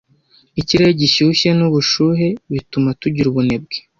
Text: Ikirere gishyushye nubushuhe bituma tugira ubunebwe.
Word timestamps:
Ikirere 0.61 0.91
gishyushye 1.01 1.49
nubushuhe 1.57 2.27
bituma 2.53 2.89
tugira 3.01 3.27
ubunebwe. 3.29 3.75